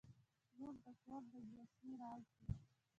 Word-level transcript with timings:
•لور 0.57 0.75
د 0.85 0.87
کور 1.03 1.21
د 1.31 1.33
زړسوي 1.49 1.93
راز 2.01 2.23
وي. 2.37 2.47